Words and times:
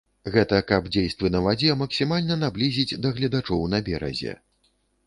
Гэта 0.35 0.61
каб 0.71 0.87
дзействы 0.95 1.31
на 1.35 1.43
вадзе 1.49 1.77
максімальна 1.83 2.41
наблізіць 2.45 2.99
да 3.05 3.15
гледачоў 3.21 3.67
на 3.77 3.87
беразе. 3.93 4.37